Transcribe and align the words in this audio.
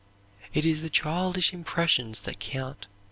"It 0.51 0.65
is 0.65 0.81
the 0.81 0.89
childish 0.89 1.53
impressions 1.53 2.21
that 2.21 2.39
count. 2.39 2.87